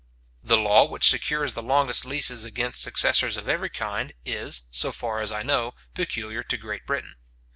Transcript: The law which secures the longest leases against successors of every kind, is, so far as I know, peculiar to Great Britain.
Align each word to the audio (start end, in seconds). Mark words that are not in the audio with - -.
The 0.43 0.57
law 0.57 0.85
which 0.89 1.07
secures 1.07 1.53
the 1.53 1.61
longest 1.61 2.05
leases 2.05 2.43
against 2.43 2.81
successors 2.81 3.37
of 3.37 3.47
every 3.47 3.69
kind, 3.69 4.11
is, 4.25 4.63
so 4.71 4.91
far 4.91 5.21
as 5.21 5.31
I 5.31 5.43
know, 5.43 5.75
peculiar 5.93 6.41
to 6.41 6.57
Great 6.57 6.87
Britain. 6.87 7.17